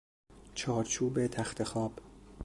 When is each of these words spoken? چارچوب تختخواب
چارچوب 0.55 1.27
تختخواب 1.27 1.91